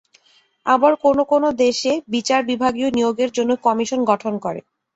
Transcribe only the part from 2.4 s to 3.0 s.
বিভাগীয়